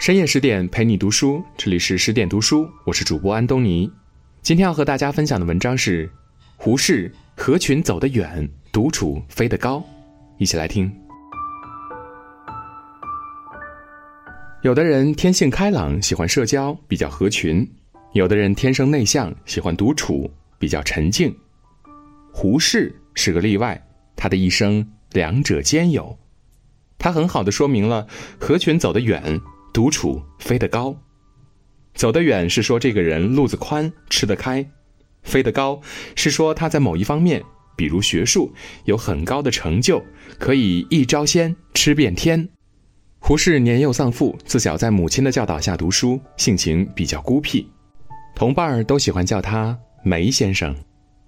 [0.00, 3.92] 深夜十点陪你读书，这里是十点读书，我是主播安东尼。
[4.40, 6.10] 今天要和大家分享的文章是：
[6.56, 9.84] 胡适合群走得远，独处飞得高。
[10.38, 10.90] 一起来听。
[14.62, 17.62] 有的人天性开朗，喜欢社交，比较合群；
[18.14, 21.36] 有的人天生内向，喜欢独处，比较沉静。
[22.32, 23.86] 胡适是个例外，
[24.16, 26.18] 他的一生两者兼有。
[26.96, 28.06] 他很好的说明了
[28.38, 29.38] 合群走得远，
[29.72, 30.96] 独处飞得高。
[31.94, 34.64] 走得远是说这个人路子宽，吃得开；
[35.22, 35.80] 飞得高
[36.14, 37.42] 是说他在某一方面，
[37.76, 38.52] 比如学术，
[38.84, 40.02] 有很高的成就，
[40.38, 42.48] 可以一招鲜吃遍天。
[43.18, 47.68] 胡适年幼丧父，自小在母亲的教导下读书，性情比较孤僻，
[48.34, 50.74] 同伴儿都喜欢叫他梅先生。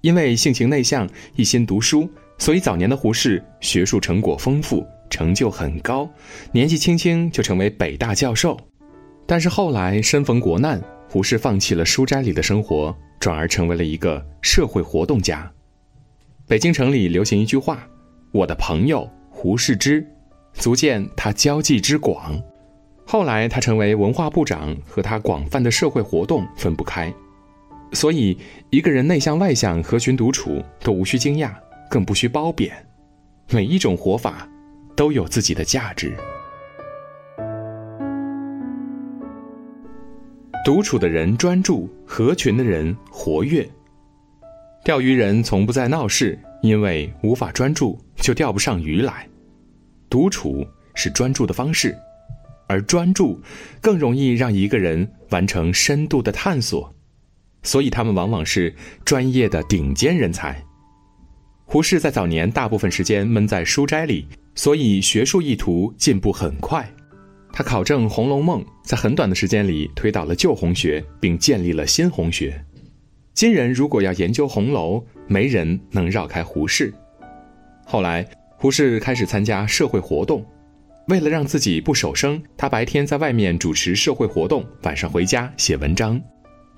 [0.00, 4.86] 因为性情内向，一心读书，所以早年的胡适学术成果丰富。
[5.14, 6.10] 成就很高，
[6.50, 8.58] 年纪轻轻就成为北大教授。
[9.24, 15.48] 但是后来身逢国难，胡适放弃了书斋里的生活，转而成为了一个社会活动家。
[16.48, 17.88] 北京城里流行一句话
[18.34, 20.04] ：“我的朋友胡适之”，
[20.54, 22.36] 足见他交际之广。
[23.06, 27.14] 后来他成为文化部长，和他广泛的社会活动分不开。
[27.92, 28.36] 所以，
[28.70, 31.52] 一个人内向外向、合群独处，都无需惊讶，
[31.88, 32.72] 更不需褒贬。
[33.50, 34.48] 每一种活法。
[34.96, 36.16] 都有自己的价值。
[40.64, 43.68] 独处的人专注，合群的人活跃。
[44.82, 49.28] 钓鱼人从不在闹市，因为无法专注，就钓不上鱼来。
[50.08, 51.94] 独处是专注的方式，
[52.66, 53.38] 而专注
[53.80, 56.94] 更容易让一个人完成深度的探索，
[57.62, 60.62] 所以他们往往是专业的顶尖人才。
[61.66, 64.26] 胡适在早年大部分时间闷在书斋里。
[64.54, 66.88] 所以学术意图进步很快，
[67.52, 72.64] 他考证《红楼梦》，在很短的时间里推倒了旧红学，并建立了新红学。
[73.32, 76.94] 今人如果要研究红楼，没人能绕开胡适。
[77.84, 78.24] 后来，
[78.56, 80.44] 胡适开始参加社会活动，
[81.08, 86.20] 为了让自己不守生，他白天在外面主持社会活动，晚上回家写文章。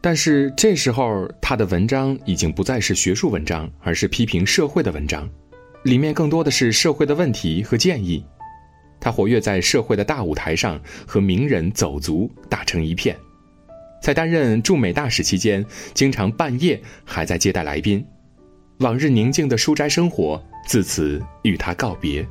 [0.00, 5.28] 但是这时候，他的文章已经不再是学术文章，而是批评社会的文章。
[5.86, 8.24] 里面更多的是社会的问题和建议，
[8.98, 13.16] 他活跃在社会的大舞台上，和名人走卒打成一片。
[14.02, 15.64] 在担任驻美大使期间，
[15.94, 18.04] 经常半夜还在接待来宾。
[18.80, 22.26] 往日宁静的书斋生活自此与他告别。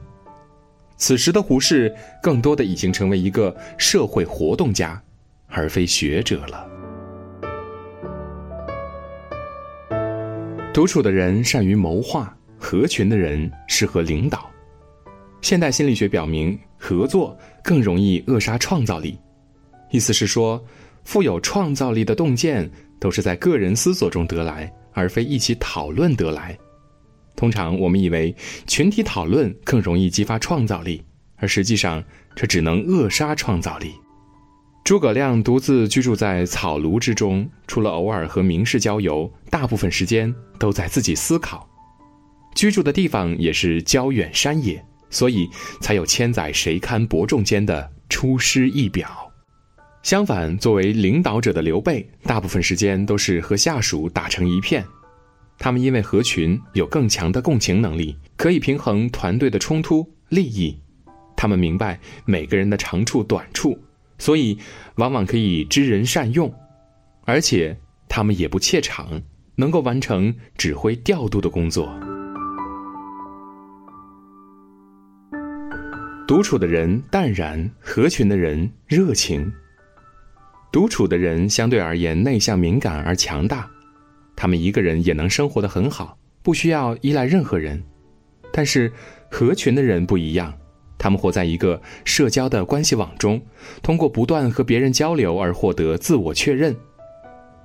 [0.98, 5.02] 此时的胡适，更多的已经成为一个社会活动家，
[5.48, 6.68] 而非学者了。
[10.74, 12.38] 独处的人善于谋划。
[12.66, 14.50] 合群的人适合领导。
[15.40, 19.16] 现代心理学表明，合作更容易扼杀创造力。
[19.92, 20.60] 意思是说，
[21.04, 22.68] 富有创造力的洞见
[23.00, 26.58] 都是在个人思索中得来，而非一起讨论得来。
[27.36, 31.04] 通常我们以为群体讨论更容易激发创造力，
[31.36, 32.04] 而实际上
[32.36, 33.92] 这只能扼杀创造力。
[34.84, 41.70] 诸葛亮独自居住在草庐之中，除了偶尔和名士郊游，大部分时间都在自己思考。
[42.56, 45.48] 居住的地方也是郊远山野，所以
[45.82, 49.32] 才有“千载谁堪伯仲间”的出师一表。
[50.02, 54.86] 相反，作为领导者的刘备，大部分时间都是和下属打成一片。
[55.58, 60.78] 他们因为合群，有更强的共情能力，可以平衡团队的冲突利益。
[61.36, 63.78] 他们明白每个人的长处短处，
[64.18, 64.58] 所以
[64.96, 66.54] 往往可以知人善用。
[67.26, 67.78] 而且
[68.08, 69.22] 他们也不怯场，
[69.56, 71.90] 能够完成指挥调度的工作。
[76.28, 79.52] 独处的人淡然，合群的人热情。
[80.72, 83.70] 独处的人相对而言内向、敏感而强大，
[84.36, 87.82] 他们一个人也能生活的很好，不需要依赖任何人。
[88.52, 88.92] 但是
[89.30, 90.52] 合群的人不一样，
[90.98, 93.40] 他们活在一个社交的关系网中，
[93.84, 96.76] 通过不断和别人交流而获得自我确认。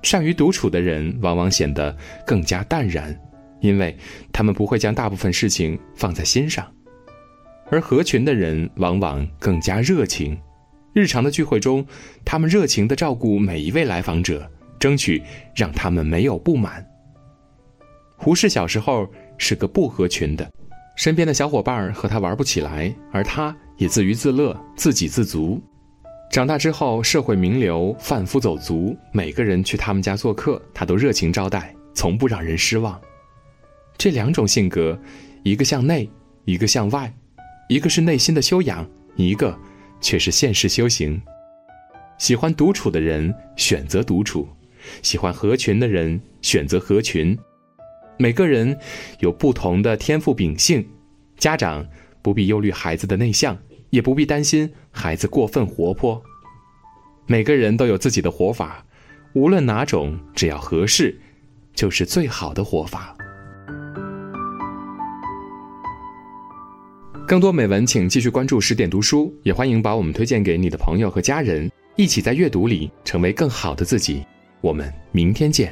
[0.03, 1.95] 善于独处的人往往显得
[2.27, 3.19] 更加淡然，
[3.59, 3.97] 因为
[4.31, 6.63] 他们不会将大部分事情放在心上。
[7.71, 10.37] 而合群的人往往更加热情，
[10.93, 11.83] 日常的聚会中，
[12.25, 15.23] 他们热情地照顾每一位来访者，争取
[15.55, 16.85] 让他们没有不满。
[18.17, 19.07] 胡适小时候
[19.37, 20.51] 是个不合群的，
[20.97, 25.59] 身边的小伙伴和他玩不起来，而他也自娱自乐，自给自足。
[26.29, 32.99] 长大之后，社会名流、贩夫走卒，每个人去他们家做客，他都热情招待，从不让人失望。
[33.97, 34.99] 这两种性格，
[35.43, 36.09] 一个向内，
[36.43, 37.13] 一个向外。
[37.71, 38.85] 一个是内心的修养，
[39.15, 39.57] 一个
[40.01, 41.21] 却是现实修行。
[42.17, 44.45] 喜欢独处的人选择独处，
[45.01, 47.37] 喜欢合群的人选择合群。
[48.17, 48.77] 每个人
[49.19, 50.85] 有不同的天赋秉性，
[51.37, 51.87] 家长
[52.21, 53.57] 不必忧虑孩子的内向，
[53.89, 56.21] 也不必担心孩子过分活泼。
[57.25, 58.85] 每个人都有自己的活法，
[59.33, 61.17] 无论哪种，只要合适，
[61.73, 63.15] 就是最好的活法。
[67.31, 74.21] 更多美文，请继续关注十点读书，也欢迎把我们推荐给你的朋友和家人，一起在阅读里成为更好的自己。
[74.59, 75.71] 我们明天见。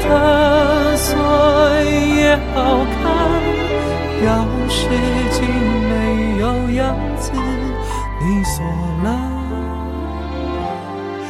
[2.53, 3.01] 好看，
[4.25, 4.29] 要
[4.67, 4.79] 是
[5.31, 5.39] 竟
[5.89, 5.91] 没
[6.39, 6.81] 有样
[7.17, 7.31] 子。
[8.19, 8.63] 你锁
[9.03, 9.07] 了，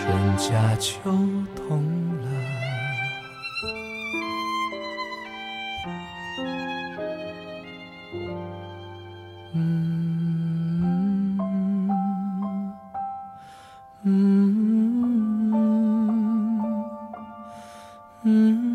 [0.07, 0.49] 人家
[0.79, 0.89] 就
[1.55, 1.69] 懂
[2.21, 2.25] 了。
[9.53, 9.57] 嗯。
[14.03, 14.09] 嗯。
[18.23, 18.70] 嗯。